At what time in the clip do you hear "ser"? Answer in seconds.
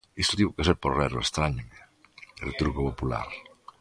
0.67-0.77